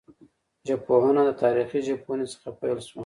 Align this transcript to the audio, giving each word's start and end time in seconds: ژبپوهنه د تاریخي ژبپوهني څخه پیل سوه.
ژبپوهنه 0.67 1.21
د 1.25 1.31
تاریخي 1.43 1.79
ژبپوهني 1.87 2.25
څخه 2.33 2.49
پیل 2.59 2.77
سوه. 2.87 2.99